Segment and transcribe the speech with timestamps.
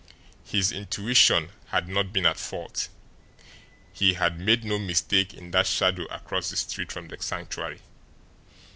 [0.43, 2.89] His intuition had not been at fault
[3.93, 7.81] he had made no mistake in that shadow across the street from the Sanctuary.